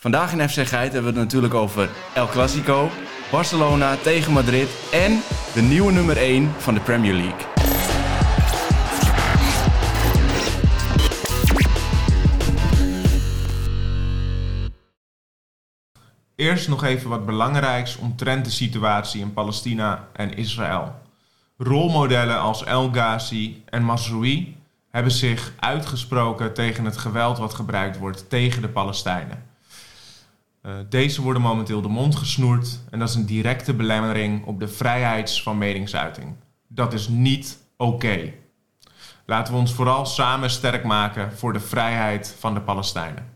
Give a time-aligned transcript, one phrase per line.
[0.00, 2.90] Vandaag in FC Geit hebben we het natuurlijk over El Clasico,
[3.30, 5.20] Barcelona tegen Madrid en
[5.54, 7.46] de nieuwe nummer 1 van de Premier League.
[16.36, 20.94] Eerst nog even wat belangrijks omtrent de situatie in Palestina en Israël.
[21.56, 24.56] Rolmodellen als El Ghazi en Masroui
[24.90, 29.47] hebben zich uitgesproken tegen het geweld wat gebruikt wordt tegen de Palestijnen.
[30.68, 34.68] Uh, deze worden momenteel de mond gesnoerd en dat is een directe belemmering op de
[34.68, 36.34] vrijheid van meningsuiting.
[36.66, 38.32] Dat is niet oké.
[39.26, 43.26] Laten we ons vooral samen sterk maken voor de vrijheid van de Palestijnen.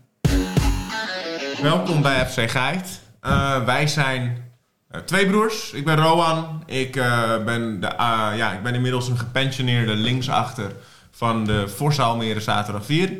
[1.61, 3.01] Welkom bij FC Geit.
[3.21, 4.51] Uh, wij zijn
[4.91, 5.71] uh, twee broers.
[5.71, 6.63] Ik ben Rowan.
[6.65, 6.91] Ik,
[7.45, 7.93] ben de,
[8.35, 10.75] ja, ik ben inmiddels een gepensioneerde linksachter
[11.11, 13.11] van de Forza Almere Zaterdag 4.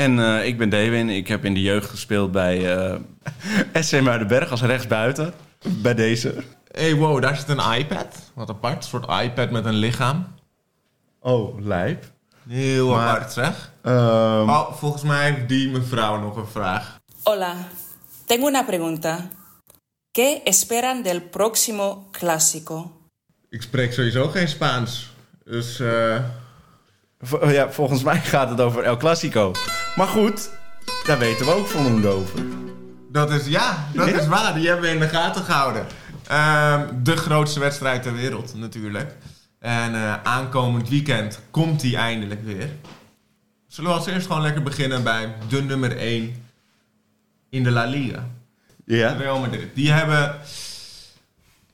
[0.00, 1.08] En ik ben Dewin.
[1.08, 2.58] Ik heb in de jeugd gespeeld bij
[3.80, 5.34] SC Muidenberg als rechtsbuiten.
[5.68, 6.34] Bij deze.
[6.72, 8.16] Hey, wow, daar zit een iPad.
[8.34, 8.76] Wat apart.
[8.76, 10.26] Een soort iPad met een lichaam.
[11.20, 12.04] Oh, lijp.
[12.48, 13.72] Heel maar, apart, zeg.
[13.82, 14.50] Um...
[14.50, 16.98] Oh, volgens mij heeft die mevrouw nog een vraag.
[17.22, 17.54] Hola,
[18.26, 19.28] tengo una pregunta.
[20.10, 22.90] ¿Qué esperan del próximo clásico?
[23.48, 25.10] Ik spreek sowieso geen Spaans.
[25.44, 26.16] Dus uh...
[27.56, 29.52] ja, volgens mij gaat het over El Clasico.
[30.00, 30.50] Maar goed,
[31.06, 32.40] daar weten we ook voldoende over.
[33.12, 34.54] Dat is, ja, dat is waar.
[34.54, 35.86] Die hebben we in de gaten gehouden.
[36.30, 39.16] Uh, de grootste wedstrijd ter wereld natuurlijk.
[39.58, 42.70] En uh, aankomend weekend komt die eindelijk weer.
[43.66, 46.42] Zullen we als eerst gewoon lekker beginnen bij de nummer 1
[47.50, 48.26] in de La Liga.
[48.84, 49.12] Ja.
[49.12, 49.74] Real Madrid.
[49.74, 50.36] Die hebben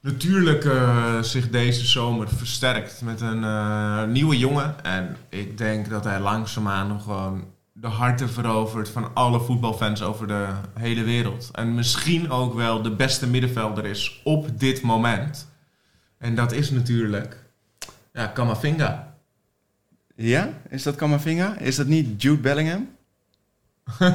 [0.00, 4.84] natuurlijk uh, zich deze zomer versterkt met een uh, nieuwe jongen.
[4.84, 10.26] En ik denk dat hij langzaamaan nog gewoon de harten verovert van alle voetbalfans over
[10.26, 11.48] de hele wereld.
[11.52, 15.48] En misschien ook wel de beste middenvelder is op dit moment.
[16.18, 17.44] En dat is natuurlijk
[18.12, 19.14] ja, Kamavinga.
[20.14, 20.48] Ja?
[20.68, 21.58] Is dat Kamavinga?
[21.58, 22.88] Is dat niet Jude Bellingham?
[23.98, 24.10] nee,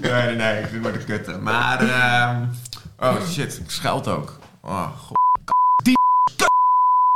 [0.00, 1.42] nee, nee, ik vind maar de kutten.
[1.42, 2.38] Maar, uh,
[2.98, 4.38] oh shit, ik scheld ook.
[4.60, 5.17] Oh, god.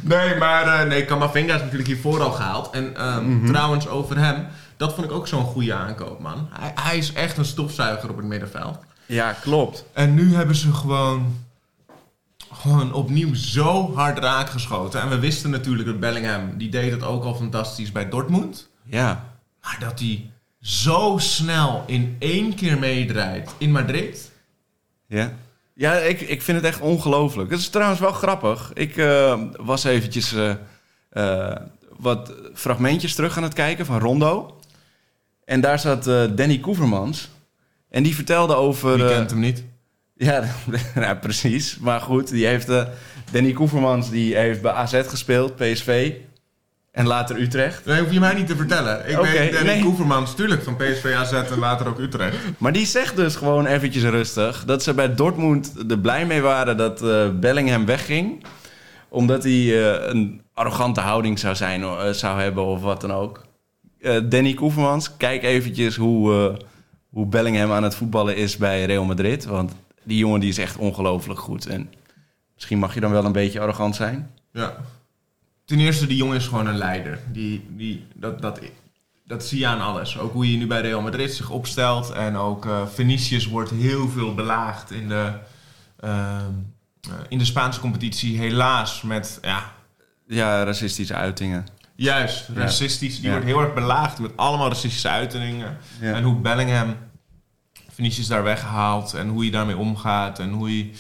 [0.02, 2.70] Nee, maar uh, nee, Kamavinga is natuurlijk hiervoor al gehaald.
[2.70, 3.46] En um, mm -hmm.
[3.46, 4.46] trouwens, over hem,
[4.76, 6.48] dat vond ik ook zo'n goede aankoop, man.
[6.50, 8.78] Hij, hij, is echt een stofzuiger op het middenveld.
[9.06, 9.84] Ja, klopt.
[9.92, 11.38] En nu hebben ze gewoon,
[12.52, 15.00] gewoon opnieuw zo hard raak geschoten.
[15.00, 18.68] En we wisten natuurlijk dat Bellingham, die deed het ook al fantastisch bij Dortmund.
[18.84, 19.24] Ja.
[19.62, 20.30] Maar dat hij
[20.60, 24.30] zo snel in één keer meedraait in Madrid.
[25.06, 25.32] Ja.
[25.74, 27.50] Ja, ik, ik vind het echt ongelooflijk.
[27.50, 28.70] Het is trouwens wel grappig.
[28.74, 30.54] Ik uh, was eventjes uh,
[31.12, 31.56] uh,
[31.96, 34.60] wat fragmentjes terug aan het kijken van Rondo.
[35.44, 37.30] En daar zat Danny Koevermans.
[37.88, 38.96] En die vertelde over...
[38.96, 39.64] Wie kent hem niet?
[40.16, 40.44] Ja,
[40.94, 41.78] nou, precies.
[41.78, 42.70] Maar goed, die heeft,
[43.30, 46.12] Danny Koevermans die heeft bij AZ gespeeld, PSV.
[46.92, 47.84] En later Utrecht.
[47.84, 49.08] Nee, hoef je mij niet te vertellen.
[49.08, 49.82] Ik okay, ben Danny nee.
[49.82, 52.36] Koevermans, natuurlijk, van PSV AZ en later ook Utrecht.
[52.58, 54.64] Maar die zegt dus gewoon eventjes rustig...
[54.64, 58.44] dat ze bij Dortmund er blij mee waren dat uh, Bellingham wegging.
[59.08, 63.44] Omdat hij uh, een arrogante houding zou, zijn, uh, zou hebben of wat dan ook.
[64.28, 66.56] Danny Koevermans, kijk eventjes hoe,
[67.08, 69.44] hoe Bellingham aan het voetballen is bij Real Madrid.
[69.44, 69.72] Want
[70.02, 71.66] die jongen die is echt ongelooflijk goed.
[71.66, 71.92] En
[72.54, 74.30] misschien mag je dan wel een beetje arrogant zijn.
[74.52, 74.76] Ja.
[75.72, 77.18] Ten eerste, die jongen is gewoon een leider.
[77.30, 78.60] Die, die, dat, dat,
[79.26, 80.18] dat zie je aan alles.
[80.18, 82.10] Ook hoe je nu bij Real Madrid zich opstelt.
[82.10, 85.32] En ook uh, Vinicius wordt heel veel belaagd in de,
[86.04, 86.36] uh,
[87.28, 88.38] in de Spaanse competitie.
[88.38, 89.72] Helaas met, ja...
[90.26, 91.66] Ja, racistische uitingen.
[91.94, 93.14] Juist, racistisch.
[93.14, 93.30] Die ja.
[93.30, 95.76] wordt heel erg belaagd met allemaal racistische uitingen.
[96.00, 96.14] Ja.
[96.14, 96.96] En hoe Bellingham
[97.88, 99.14] Vinicius daar weghaalt.
[99.14, 100.38] En hoe je daarmee omgaat.
[100.38, 100.90] En hoe je...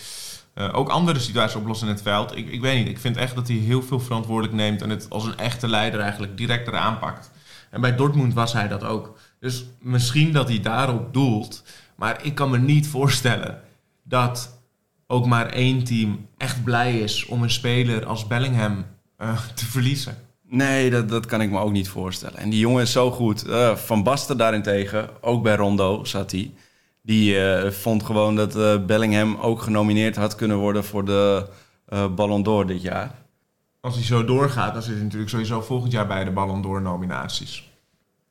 [0.54, 2.36] Uh, ook andere situaties oplossen in het veld.
[2.36, 5.06] Ik, ik weet niet, ik vind echt dat hij heel veel verantwoordelijk neemt en het
[5.10, 7.30] als een echte leider eigenlijk direct eraan pakt.
[7.70, 9.18] En bij Dortmund was hij dat ook.
[9.40, 11.62] Dus misschien dat hij daarop doelt.
[11.96, 13.60] Maar ik kan me niet voorstellen
[14.02, 14.60] dat
[15.06, 18.84] ook maar één team echt blij is om een speler als Bellingham
[19.18, 20.16] uh, te verliezen.
[20.48, 22.38] Nee, dat, dat kan ik me ook niet voorstellen.
[22.38, 23.46] En die jongen is zo goed.
[23.46, 26.52] Uh, Van Basten daarentegen, ook bij Rondo zat hij.
[27.02, 31.48] Die uh, vond gewoon dat uh, Bellingham ook genomineerd had kunnen worden voor de
[31.88, 33.14] uh, Ballon d'Or dit jaar.
[33.80, 36.82] Als hij zo doorgaat, dan zit hij natuurlijk sowieso volgend jaar bij de Ballon d'Or
[36.82, 37.70] nominaties.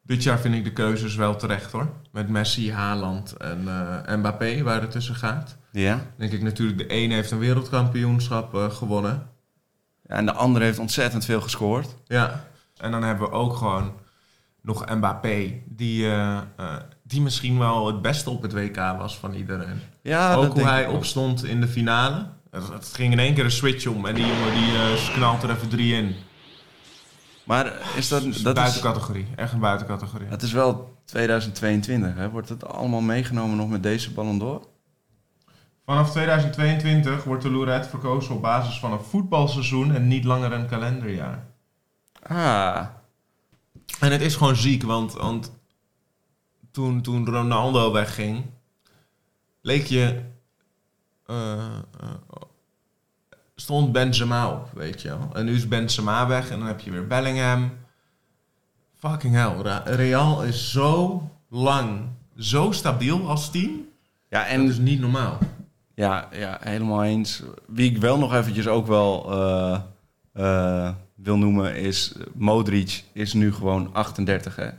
[0.04, 1.90] Dit jaar vind ik de keuzes wel terecht hoor.
[2.12, 5.58] Met Messi, Haaland en Mbappé waar het tussen gaat.
[5.72, 6.00] Ja.
[6.18, 9.30] Denk ik natuurlijk, de ene heeft een wereldkampioenschap gewonnen.
[10.08, 11.96] Ja, en de andere heeft ontzettend veel gescoord.
[12.06, 12.46] Ja.
[12.78, 13.94] En dan hebben we ook gewoon
[14.62, 15.62] nog Mbappé.
[15.66, 16.08] Die
[17.12, 19.82] die misschien wel het beste op het WK was van iedereen.
[20.02, 22.28] Ja, ook hoe hij opstond in de finale.
[22.52, 25.50] Het, ging in één keer een switch om en die jongen die eh, knalt er
[25.50, 26.16] even drie in.
[27.44, 28.24] Maar is dat...
[28.24, 29.28] Dat is dat buiten is, categorie.
[29.36, 30.28] Echt een buitencategorie.
[30.28, 32.30] het is wel 2022, hè?
[32.30, 34.68] Wordt het allemaal meegenomen nog met deze Ballon d'Or?
[35.86, 40.68] Vanaf 2022 wordt de Lorette verkozen op basis van een voetbalseizoen en niet langer een
[40.68, 41.46] kalenderjaar.
[42.24, 42.86] Ah,
[44.00, 45.52] En het is gewoon ziek, want, want
[46.72, 48.46] toen, toen Ronaldo wegging,
[49.62, 50.22] leek je.
[51.26, 51.66] eh,
[53.56, 55.30] stond Benzema op, weet je wel.
[55.34, 57.72] En nu is Benzema weg en dan heb je weer Bellingham.
[58.98, 62.02] Fucking hell, Real is zo lang,
[62.38, 63.72] zo stabiel als team.
[64.30, 65.38] ja, En dat is niet normaal.
[65.96, 67.44] Ja, ja, helemaal eens.
[67.68, 69.32] Wie ik wel nog eventjes ook wel
[70.34, 72.14] eh, wil noemen is...
[72.34, 74.70] Modric is nu gewoon 38, hè.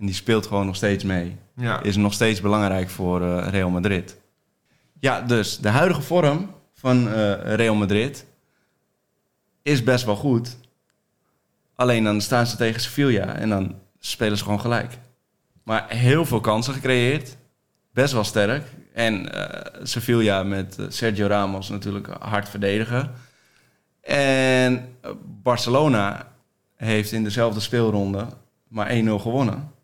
[0.00, 1.36] En die speelt gewoon nog steeds mee.
[1.56, 1.82] Ja.
[1.82, 4.18] Is nog steeds belangrijk voor eh, Real Madrid.
[5.00, 8.26] Ja, dus de huidige vorm van eh, Real Madrid
[9.62, 10.56] is best wel goed.
[11.74, 14.98] Alleen dan staan ze tegen Sevilla en dan spelen ze gewoon gelijk.
[15.62, 17.36] Maar heel veel kansen gecreëerd.
[17.92, 18.66] Best wel sterk.
[18.92, 23.10] En eh, Sevilla met Sergio Ramos natuurlijk hard verdedigen.
[24.00, 24.96] En
[25.42, 26.32] Barcelona
[26.76, 28.26] heeft in dezelfde speelronde
[28.68, 29.78] maar 1-0 gewonnen.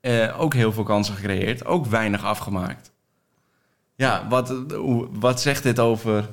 [0.00, 1.64] Eh, ook heel veel kansen gecreëerd.
[1.66, 2.92] Ook weinig afgemaakt.
[3.94, 4.54] Ja, wat,
[5.12, 6.28] wat zegt dit over,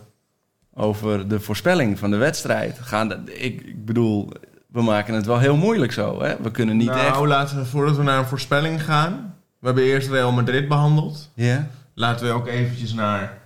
[0.74, 2.80] over de voorspelling van de wedstrijd?
[2.80, 4.32] Gaan de- ik, ik bedoel,
[4.68, 6.22] we maken het wel heel moeilijk zo.
[6.22, 6.36] Hè?
[6.42, 7.20] We kunnen niet nou, echt...
[7.20, 9.36] laten we voordat we naar een voorspelling gaan.
[9.60, 11.32] We hebben eerst Real Madrid behandeld.
[11.34, 13.38] Ja, laten we ook eventjes naar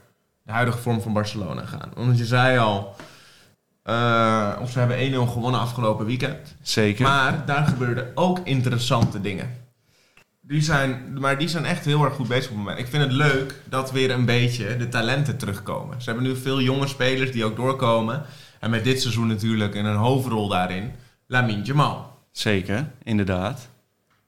[0.43, 1.91] de huidige vorm van Barcelona gaan.
[1.95, 2.95] Want je zei al,
[3.83, 6.55] eh, of ze hebben 1-0 gewonnen afgelopen weekend.
[6.61, 7.03] zeker.
[7.03, 9.59] Maar daar gebeurden ook interessante dingen.
[10.51, 12.79] Die zijn, maar die zijn echt heel erg goed bezig op het moment.
[12.79, 16.01] Ik vind het leuk dat weer een beetje de talenten terugkomen.
[16.01, 18.21] Ze hebben nu veel jonge spelers die ook doorkomen.
[18.59, 20.91] En met dit seizoen natuurlijk in een hoofdrol daarin,
[21.27, 22.17] Lamine Jamal.
[22.31, 23.69] Zeker, inderdaad.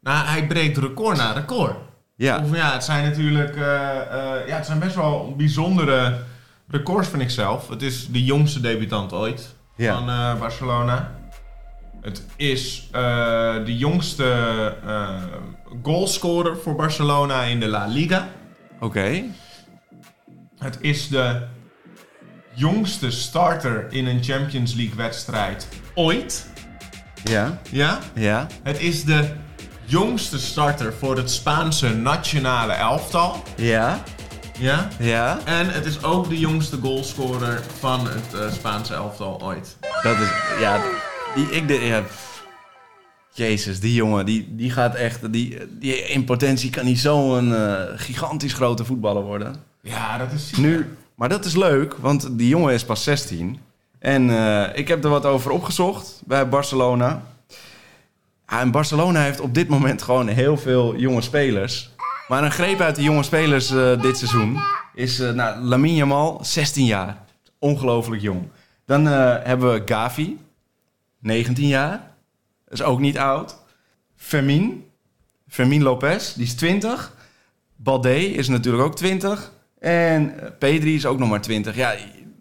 [0.02, 1.76] Nou, hij breekt record na record.
[2.16, 6.18] Ja, Of ja, het zijn natuurlijk eh, eh, ja, het zijn best wel bijzondere
[6.68, 7.68] records, vind ik zelf.
[7.70, 9.94] Het is de jongste debutant ooit Ja.
[9.98, 11.12] van eh, Barcelona.
[12.04, 13.02] Het is eh,
[13.66, 14.26] de jongste
[14.86, 15.10] eh,
[15.84, 18.28] goalscorer voor Barcelona in de La Liga.
[18.80, 19.24] oké.
[20.58, 21.42] Het is de
[22.54, 26.48] jongste starter in een Champions League wedstrijd ooit.
[27.24, 28.00] Ja, Ja?
[28.14, 28.48] ja.
[28.64, 29.30] Het is de
[29.86, 33.44] jongste starter voor het Spaanse nationale elftal.
[33.56, 34.04] Ja,
[34.60, 34.88] Ja?
[35.00, 35.40] ja.
[35.46, 39.78] En het is ook de jongste goalscorer van het eh, Spaanse elftal ooit.
[40.04, 40.30] Dat is,
[40.60, 40.82] ja,
[41.36, 42.04] die, ik de, ja,
[43.34, 47.82] Jezus, die jongen, die, die gaat echt, die, die in potentie kan hij zo'n eh,
[47.96, 49.56] gigantisch grote voetballer worden.
[49.82, 53.60] Ja, dat is Nu, maar dat is leuk, want die jongen is pas 16.
[54.00, 57.24] En eh, ik heb er wat over opgezocht bij Barcelona.
[58.48, 61.92] Ja, en Barcelona heeft op dit moment gewoon heel veel jonge spelers.
[62.28, 64.60] Maar een greep uit de jonge spelers eh, dit seizoen
[64.96, 67.18] is uh, nou, Lamine Yamal, 16 jaar.
[67.60, 68.42] Ongelooflijk jong.
[68.86, 70.38] Dan hebben we Gavi,
[71.24, 72.12] 19 jaar.
[72.70, 73.58] Is ook niet oud.
[74.16, 74.86] Fermin,
[75.48, 77.14] Fermin Lopez, die is 20.
[77.76, 79.52] Balde is natuurlijk ook 20.
[79.80, 81.76] En eh, Pedri is ook nog maar 20.
[81.76, 81.96] Ja,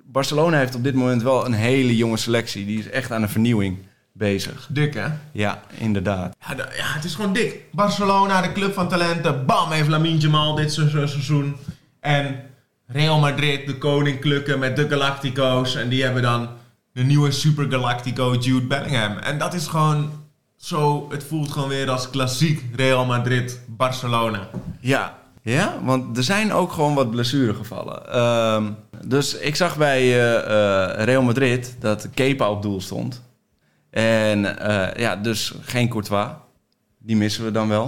[0.05, 2.67] Barcelona heeft op dit moment wel een hele jonge selectie.
[2.67, 3.79] Die is echt aan een vernieuwing
[4.13, 4.69] bezig.
[4.71, 5.07] dik, hè?
[5.33, 6.37] Ja, inderdaad.
[6.49, 6.55] Ja,
[6.95, 7.61] het is gewoon dik.
[7.73, 9.47] Barcelona, de club van talenten.
[9.47, 11.57] Bam, heeft Lamine Jamal dit se- se- seizoen.
[12.01, 12.41] En
[12.87, 15.75] Real Madrid, de koninklijke met de Galactico's.
[15.77, 16.49] En die hebben dan
[16.93, 19.17] de nieuwe Super Galactico Jude Bellingham.
[19.17, 20.11] En dat is gewoon
[20.57, 21.07] zo...
[21.11, 24.49] Het voelt gewoon weer als klassiek Real Madrid-Barcelona.
[24.81, 25.21] Ja.
[25.45, 28.13] Ja, want er zijn ook gewoon wat blessuregevallen.
[28.13, 28.65] Ehm
[29.07, 33.23] dus ik zag bij eh, eh, Real Madrid dat Kepa op doel stond.
[33.91, 36.29] En eh, ja, dus geen Courtois.
[36.99, 37.87] Die missen we dan wel.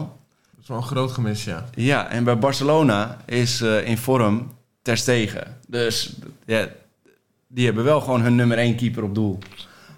[0.50, 1.64] Dat is wel een groot gemis, ja.
[1.74, 5.56] Ja, en bij Barcelona is in vorm Ter Stegen.
[5.68, 6.68] Dus ja,
[7.54, 9.38] die hebben wel gewoon hun nummer 1 keeper op doel.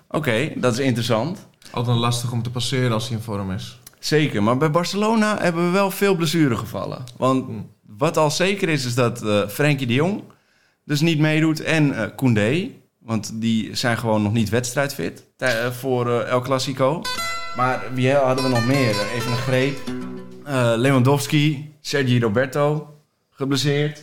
[0.09, 1.47] Oké, dat is interessant.
[1.71, 3.81] Altijd lastig om te passeren als hij in vorm is.
[3.99, 7.05] Zeker, maar bij Barcelona hebben we wel veel blessuregevallen.
[7.17, 7.71] Want Hmm.
[7.97, 10.23] wat al zeker is, is dat eh Frenkie de Jong
[10.85, 11.61] dus niet meedoet.
[11.61, 17.01] En eh Koundé, want die zijn gewoon nog niet wedstrijdfit eh, voor El Clasico.
[17.57, 18.95] Maar wie hadden we nog meer?
[19.15, 19.79] Even een greep.
[20.77, 22.95] Lewandowski, Sergi Roberto,
[23.31, 24.03] geblesseerd.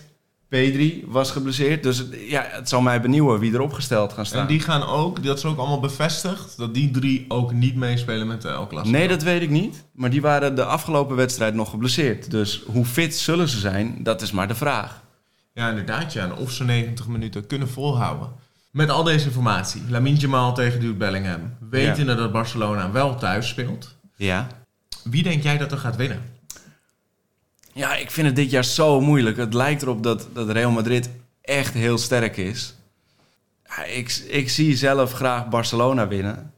[0.53, 1.83] Pedri was geblesseerd.
[1.83, 4.41] Dus ja, het zal mij benieuwen wie er opgesteld gaan staan.
[4.41, 8.27] En die gaan ook, dat is ook allemaal bevestigd, dat die drie ook niet meespelen
[8.27, 8.98] met de El Clasico.
[8.98, 9.83] Nee, dat weet ik niet.
[9.91, 12.31] Maar die waren de afgelopen wedstrijd nog geblesseerd.
[12.31, 15.01] Dus hoe fit zullen ze zijn, dat is maar de vraag.
[15.53, 16.13] Ja, inderdaad.
[16.13, 16.24] Ja.
[16.24, 18.29] En of ze 90 minuten kunnen volhouden.
[18.72, 19.81] Met al deze informatie.
[19.89, 21.53] Lamine Jamal tegen Duke Bellingham.
[21.69, 22.17] Wetende ja.
[22.17, 23.95] dat Barcelona wel thuis speelt.
[24.15, 24.48] Ja.
[25.03, 26.22] Wie denk jij dat er gaat winnen?
[27.74, 29.38] Ja, ik vind het dit jaar zo moeilijk.
[29.38, 31.10] Het lijkt erop dat, dat Real Madrid
[31.42, 32.75] echt heel sterk is.
[33.65, 36.53] Ja, ik, ik zie zelf graag Barcelona winnen.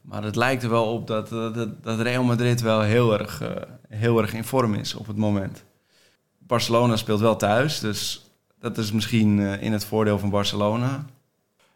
[0.00, 3.48] Maar het lijkt er wel op dat, dat, dat Real Madrid wel heel erg, uh,
[3.88, 5.64] heel erg in vorm is op het moment.
[6.38, 11.04] Barcelona speelt wel thuis, dus dat is misschien uh, in het voordeel van Barcelona.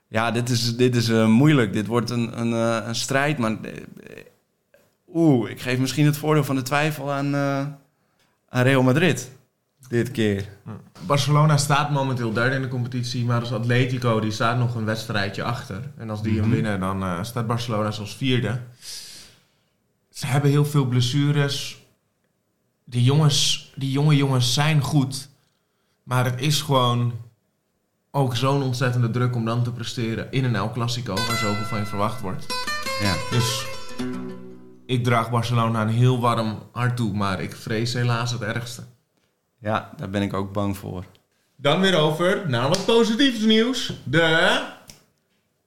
[0.09, 1.73] Ja, dit is, dit is uh, moeilijk.
[1.73, 2.53] Dit wordt een, een,
[2.89, 3.57] een strijd, maar...
[5.15, 7.35] Oeh, ik geef misschien het voordeel van de twijfel aan
[8.55, 9.31] aan Real Madrid.
[9.89, 10.49] Dit keer.
[11.07, 15.43] Barcelona staat momenteel derde in de competitie, maar als Atletico die staat nog een wedstrijdje
[15.43, 15.81] achter.
[15.97, 16.51] En als die hem Mhm.
[16.55, 18.61] winnen, dan uh, staat Barcelona als vierde.
[20.11, 21.83] Ze hebben heel veel blessures.
[22.85, 25.29] Die, jongens, die jonge jongens zijn goed.
[26.03, 27.13] Maar het is gewoon
[28.11, 31.79] ook zo'n ontzettende druk om dan te presteren in een El Clasico, waar zoveel van
[31.79, 32.47] je verwacht wordt.
[33.03, 33.15] Ja.
[33.31, 33.67] Dus
[34.87, 38.83] ik draag Barcelona een heel warm hart toe, maar ik vrees helaas het ergste.
[39.59, 41.05] ja, daar ben ik ook bang voor.
[41.57, 43.93] Dan weer over naar wat positiefs nieuws.
[44.05, 44.61] De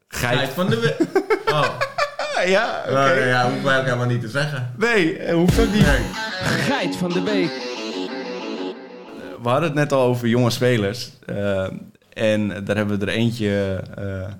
[0.08, 0.36] Geit.
[0.38, 0.98] geit van de week.
[1.48, 1.70] Oh,
[2.46, 2.92] Ja, oké.
[2.94, 4.74] Nou, ja, hoef ik helemaal niet te zeggen.
[4.78, 5.86] Nee, eh, hoeft ook niet.
[5.86, 6.04] Nee.
[6.44, 7.52] Geit van de week.
[9.42, 11.12] We hadden het net al over jonge spelers.
[11.26, 11.68] eh,
[12.14, 14.34] en daar hebben we er eentje eh,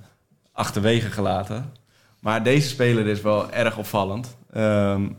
[0.52, 1.72] achterwege gelaten.
[2.20, 4.38] Maar deze speler is wel erg opvallend.
[4.58, 5.10] Ehm,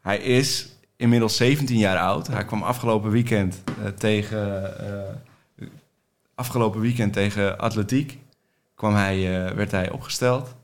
[0.00, 2.26] hij is inmiddels 17 jaar oud.
[2.26, 4.78] Hij kwam afgelopen weekend eh, tegen...
[5.58, 5.66] eh,
[6.34, 8.18] afgelopen weekend tegen Atletiek
[8.74, 10.54] kwam hij, eh, werd hij opgesteld.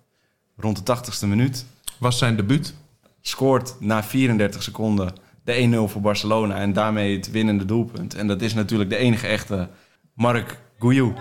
[0.57, 1.67] Rond de 80ste minuut.
[1.99, 2.75] Was zijn debuut.
[3.21, 5.13] Scoort na 34 seconden
[5.45, 6.55] de 1-0 voor Barcelona.
[6.55, 8.15] En daarmee het winnende doelpunt.
[8.15, 9.69] En dat is natuurlijk de enige echte
[10.15, 11.15] Marc Gouillou.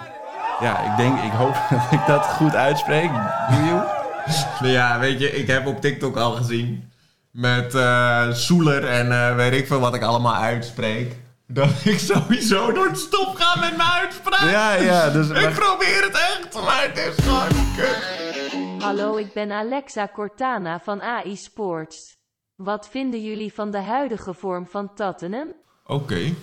[0.59, 3.09] Ja, ik denk, ik hoop dat ik dat goed uitspreek.
[3.49, 3.96] Gouillou.
[4.59, 6.91] Nou ja, weet je, ik heb op TikTok al gezien.
[7.31, 11.15] Met eh Soeler en eh, weet ik veel wat ik allemaal uitspreek.
[11.47, 14.49] Dat ik sowieso door het stop ga met mijn uitspraak.
[14.49, 15.09] Ja, ja.
[15.09, 18.83] Dus, Ik probeer het echt, maar het is gewoon kut.
[18.83, 22.15] Hallo, ik ben Alexa Cortana van AI Sports.
[22.55, 25.47] Wat vinden jullie van de huidige vorm van Tottenham?
[25.85, 26.33] Oké.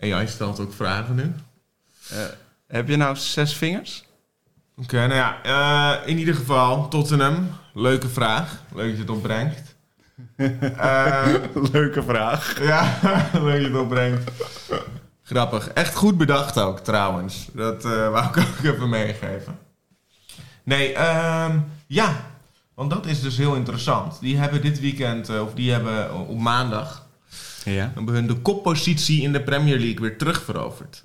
[0.00, 1.34] AI stelt ook vragen nu.
[2.10, 2.24] eh,
[2.66, 4.04] heb je nou zes vingers?
[4.82, 7.48] Oké, nou ja, eh, in ieder geval, Tottenham.
[7.74, 8.62] Leuke vraag.
[8.74, 9.68] Leuk dat je het opbrengt.
[10.76, 11.26] Eh,
[11.72, 12.62] Leuke vraag.
[12.62, 12.98] ja,
[13.32, 14.30] leuk dat je het opbrengt.
[15.22, 15.68] Grappig.
[15.68, 17.48] Echt goed bedacht ook, trouwens.
[17.52, 19.58] Dat eh wou ik ook even meegeven.
[20.62, 22.16] Nee, ehm, ja.
[22.74, 24.20] Want dat is dus heel interessant.
[24.20, 27.06] Die hebben dit weekend, of die hebben op maandag,
[27.64, 27.90] Ja.
[27.94, 31.04] hebben hun de koppositie in de Premier League weer terugveroverd.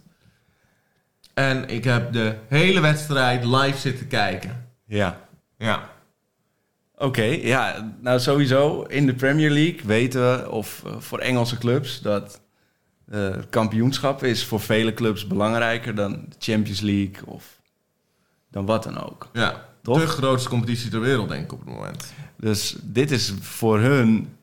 [1.36, 4.68] En ik heb de hele wedstrijd live zitten kijken.
[4.86, 5.20] Ja.
[5.58, 5.90] Ja.
[6.98, 12.02] Oké, ja, nou sowieso in de Premier League weten we, of eh, voor Engelse clubs,
[12.02, 12.42] dat
[13.06, 17.62] eh, kampioenschap is voor vele clubs belangrijker dan de Champions League of
[18.52, 19.30] dan wat dan ook.
[19.34, 20.00] Ja, Toch?
[20.00, 22.14] de grootste competitie ter wereld, denk ik op het moment.
[22.38, 24.36] Dus dit is voor hun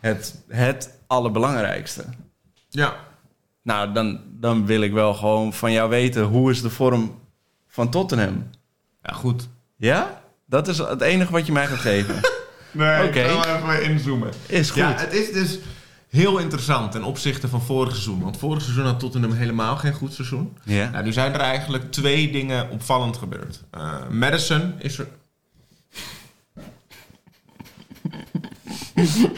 [0.00, 2.04] het, het allerbelangrijkste.
[2.68, 2.96] Ja,
[3.62, 7.18] Nou, dan, dan wil ik wel gewoon van jou weten, hoe is de vorm
[7.68, 8.50] van Tottenham?
[9.02, 9.48] ja goed.
[9.76, 10.22] Ja?
[10.46, 12.20] Dat is het enige wat je mij gaat geven.
[12.74, 13.20] Nee, Oké.
[13.20, 14.30] ik ga wel even inzoomen.
[14.46, 14.78] Is goed.
[14.78, 15.58] Ja, het is dus
[16.08, 18.20] heel interessant ten opzichte van vorig seizoen.
[18.20, 20.56] Want vorig seizoen had Tottenham helemaal geen goed seizoen.
[20.64, 20.90] Ja.
[20.90, 23.62] Nou, nu zijn er eigenlijk twee dingen opvallend gebeurd.
[23.70, 25.06] Eh, Madison is er...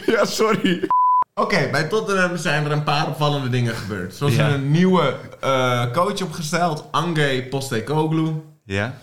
[0.15, 0.87] ja, sorry.
[1.37, 4.15] Oké, bij Tottenham zijn er een paar opvallende dingen gebeurd.
[4.15, 4.53] Zoals Ja.
[4.53, 8.41] een nieuwe eh, coach opgesteld, Ange Postecoglou.
[8.65, 8.97] Ja?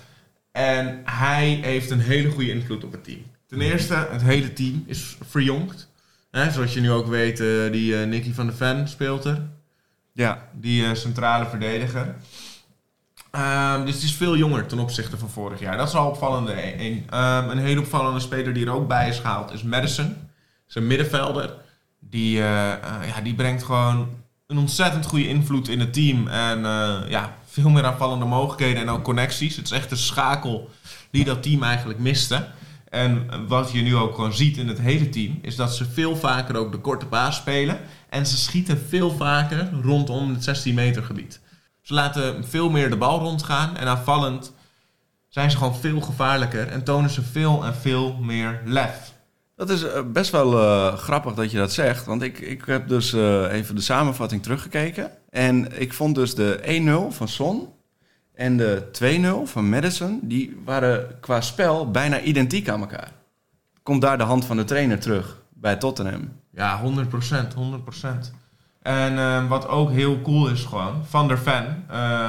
[0.53, 3.23] En hij heeft een hele goede invloed op het team.
[3.47, 5.89] Ten eerste, het hele team is verjongd.
[6.31, 9.43] Hè, zoals je nu ook weet, eh, die eh, Nicky van de Ven speelt er.
[10.13, 10.49] Ja.
[10.53, 12.15] Die centrale verdediger.
[13.31, 15.77] Ehm, dus het is veel jonger ten opzichte van vorig jaar.
[15.77, 16.81] Dat is al opvallende.
[16.81, 20.17] Een, ehm, een hele opvallende speler die er ook bij is gehaald is Madison.
[20.67, 21.55] Zijn middenvelder.
[22.11, 24.09] Die, eh, eh, ja, die brengt gewoon
[24.47, 26.29] een ontzettend goede invloed in het team.
[26.29, 29.57] En eh, ja, veel meer aanvallende mogelijkheden en ook connecties.
[29.57, 30.71] Het is echt een schakel
[31.11, 32.49] die dat team eigenlijk miste.
[32.89, 36.17] En wat je nu ook gewoon ziet in het hele team, is dat ze veel
[36.17, 37.81] vaker ook de korte paas spelen.
[38.09, 41.41] En ze schieten veel vaker rondom het 16 meter gebied.
[41.83, 44.53] Ze laten veel meer de bal rondgaan en aanvallend
[45.29, 49.12] zijn ze gewoon veel gevaarlijker en tonen ze veel en veel meer lef.
[49.63, 52.07] Dat is eh, best wel uh, grappig dat je dat zegt.
[52.07, 55.11] Want ik, ik heb dus uh, even de samenvatting teruggekeken.
[55.31, 57.69] En ik vond dus de 1-0 van Son
[58.35, 58.83] en de
[59.47, 60.21] 2-0 van Madison...
[60.23, 63.13] die waren qua spel bijna identiek aan elkaar.
[63.83, 66.33] Komt daar de hand van de trainer terug bij Tottenham?
[66.51, 68.09] Ja, 100% 100%
[68.83, 71.85] En uh, wat ook heel cool is gewoon, Van der Ven...
[71.91, 72.29] Uh,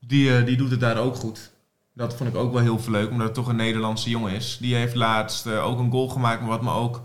[0.00, 1.51] die, die doet het daar ook goed.
[1.94, 4.58] Dat vond ik ook wel heel leuk, omdat het toch een Nederlandse jongen is.
[4.60, 6.40] Die heeft laatst uh, ook een goal gemaakt.
[6.40, 7.00] Maar wat me ook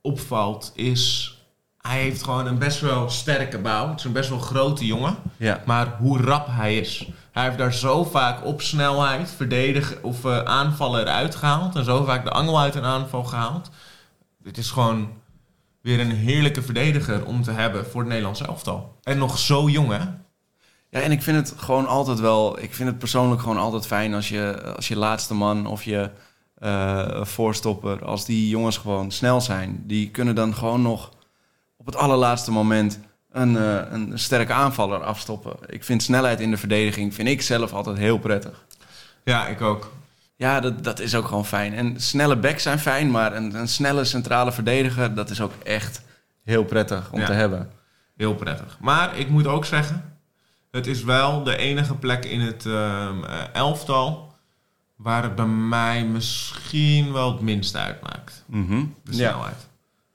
[0.00, 1.34] opvalt is...
[1.80, 3.88] Hij heeft gewoon een best wel sterke bouw.
[3.88, 5.16] Het is een best wel grote jongen.
[5.36, 5.62] Ja.
[5.66, 7.08] Maar hoe rap hij is.
[7.32, 11.76] Hij heeft daar zo vaak op snelheid verdedigen of uh, aanvallen eruit gehaald.
[11.76, 13.70] En zo vaak de angel uit een aanval gehaald.
[14.42, 15.08] Het is gewoon
[15.80, 18.98] weer een heerlijke verdediger om te hebben voor het Nederlandse elftal.
[19.02, 20.04] En nog zo jong, hè?
[20.90, 22.62] Ja, en ik vind het gewoon altijd wel.
[22.62, 26.10] Ik vind het persoonlijk gewoon altijd fijn als je, als je laatste man of je
[26.62, 29.82] uh, voorstopper, als die jongens gewoon snel zijn.
[29.86, 31.10] Die kunnen dan gewoon nog
[31.76, 32.98] op het allerlaatste moment
[33.30, 35.56] een, uh, een sterke aanvaller afstoppen.
[35.66, 38.64] Ik vind snelheid in de verdediging, vind ik zelf altijd heel prettig.
[39.24, 39.92] Ja, ik ook.
[40.36, 41.74] Ja, dat, dat is ook gewoon fijn.
[41.74, 46.02] En snelle backs zijn fijn, maar een, een snelle centrale verdediger, dat is ook echt
[46.44, 47.26] heel prettig om Ja.
[47.26, 47.70] te hebben.
[48.16, 48.76] Heel prettig.
[48.80, 50.09] Maar ik moet ook zeggen,
[50.70, 54.32] het is wel de enige plek in het ehm, eh, elftal
[54.96, 58.44] waar het bij mij misschien wel het minst uitmaakt.
[58.46, 58.84] Mhm.
[59.04, 59.68] De snelheid.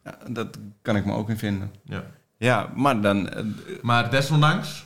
[0.04, 1.72] ja, dat kan ik me ook in vinden.
[1.84, 2.04] Ja.
[2.38, 3.30] Ja, maar dan.
[3.30, 3.44] eh,
[3.82, 4.86] Maar desondanks,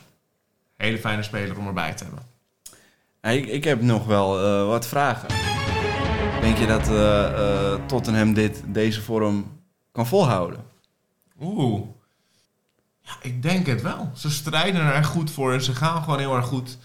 [0.76, 2.22] hele fijne speler om erbij te hebben.
[3.38, 5.28] Ik, ik heb nog wel eh, wat vragen.
[6.40, 9.60] Denk je dat eh, Tottenham dit, deze vorm
[9.92, 10.64] kan volhouden?
[11.40, 11.82] Oeh.
[13.10, 14.10] Ja, ik denk het wel.
[14.14, 16.78] Ze strijden er echt goed voor en ze gaan gewoon heel erg goed.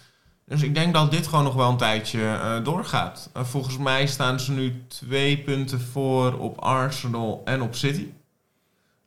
[0.46, 3.29] Dus ik denk dat dit gewoon nog wel een tijdje eh, doorgaat.
[3.34, 8.08] Eh, volgens mij staan ze nu twee punten voor op Arsenal en op City.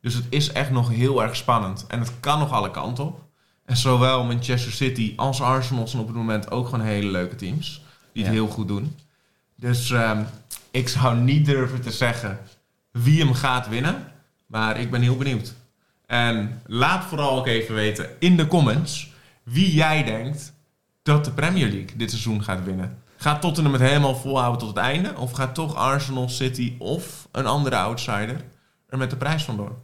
[0.00, 1.84] Dus het is echt nog heel erg spannend.
[1.88, 3.20] En het kan nog alle kanten op.
[3.64, 7.82] En zowel Manchester City als Arsenal zijn op het moment ook gewoon hele leuke teams.
[8.12, 8.38] Die het Ja.
[8.38, 8.96] heel goed doen.
[9.56, 10.22] Dus ehm,
[10.70, 12.38] ik zou niet durven te zeggen
[12.90, 14.12] wie hem gaat winnen.
[14.46, 15.54] Maar ik ben heel benieuwd.
[16.08, 20.52] En laat vooral ook even weten in de comments wie jij denkt
[21.02, 22.98] dat de Premier League dit seizoen gaat winnen.
[23.16, 25.12] Gaat Tottenham het helemaal volhouden tot het einde?
[25.16, 28.36] Of gaat toch Arsenal, City of een andere outsider
[28.88, 29.76] er met de prijs vandoor?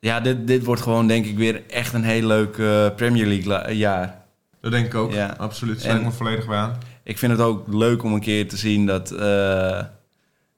[0.00, 3.46] Ja, dit, dit wordt gewoon denk ik weer echt een heel leuk eh, Premier League
[3.46, 4.22] la- jaar.
[4.60, 5.12] Dat denk ik ook.
[5.12, 5.34] Ja.
[5.38, 5.80] Absoluut.
[5.80, 6.78] Sluit En- me volledig bij aan.
[7.02, 9.80] Ik vind het ook leuk om een keer te zien dat, eh,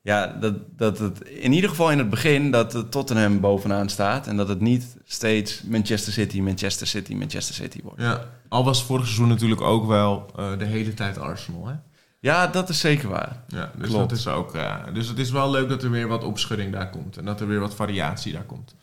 [0.07, 4.27] ja, dat, dat het in ieder geval in het begin dat het Tottenham bovenaan staat.
[4.27, 8.01] En dat het niet steeds Manchester City, Manchester City, Manchester City wordt.
[8.01, 8.25] Ja.
[8.49, 11.67] Al was vorig seizoen natuurlijk ook wel eh, de hele tijd Arsenal.
[11.67, 11.75] Hè?
[12.21, 13.43] Ja, dat is zeker waar.
[13.49, 14.09] Ja, dus Klopt.
[14.09, 14.55] dat is ook.
[14.55, 17.17] eh, dus het is wel leuk dat er weer wat opschudding daar komt.
[17.17, 18.75] En dat er weer wat variatie daar komt.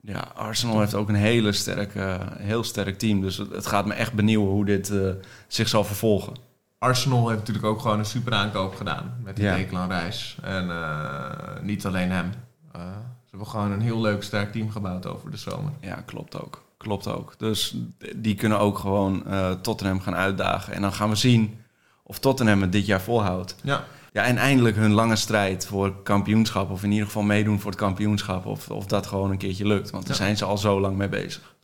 [0.00, 3.20] Ja, Arsenal heeft ook een hele sterke, heel sterk team.
[3.20, 5.10] Dus het, het gaat me echt benieuwen hoe dit eh,
[5.48, 6.32] zich zal vervolgen.
[6.78, 9.56] Arsenal heeft natuurlijk ook gewoon een super aankoop gedaan met die Ja.
[9.56, 10.36] Declan Reis.
[10.42, 12.32] En eh, niet alleen hem.
[12.72, 12.80] Eh,
[13.24, 15.72] ze hebben gewoon een heel leuk sterk team gebouwd over de zomer.
[15.80, 16.62] Ja, klopt ook.
[16.76, 17.34] Klopt ook.
[17.38, 17.76] Dus
[18.16, 20.72] die kunnen ook gewoon eh, Tottenham gaan uitdagen.
[20.74, 21.60] En dan gaan we zien
[22.02, 23.56] of Tottenham het dit jaar volhoudt.
[23.62, 26.70] Ja, Ja, en eindelijk hun lange strijd voor kampioenschap.
[26.70, 28.46] Of in ieder geval meedoen voor het kampioenschap.
[28.46, 29.90] Of, of dat gewoon een keertje lukt.
[29.90, 30.22] Want daar Ja.
[30.22, 31.54] zijn ze al zo lang mee bezig.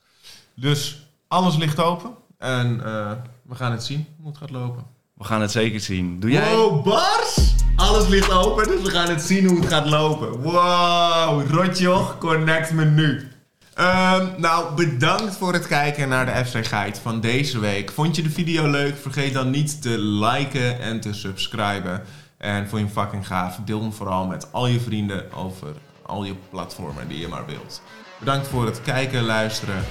[0.54, 2.10] dus alles ligt open.
[2.38, 4.84] En eh, we gaan het zien hoe het gaat lopen.
[5.24, 6.20] We gaan het zeker zien.
[6.20, 6.54] Doe jij?
[6.54, 7.54] Wow, Bars!
[7.76, 10.40] Alles ligt open, dus we gaan het zien hoe het gaat lopen.
[10.40, 13.28] Wow, Rotjoch, connect me nu.
[13.74, 17.90] Ehm, nou, bedankt voor het kijken naar de FC Guide van deze week.
[17.90, 18.96] Vond je de video leuk?
[18.96, 22.02] Vergeet dan niet te liken en te subscriben.
[22.38, 23.58] En vond je hem fucking gaaf?
[23.64, 25.68] Deel hem vooral met al je vrienden over
[26.02, 27.82] al je platformen die je maar wilt.
[28.18, 29.84] Bedankt voor het kijken, luisteren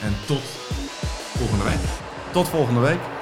[0.00, 0.42] en tot
[1.36, 1.88] volgende week.
[2.32, 3.15] Tot volgende week.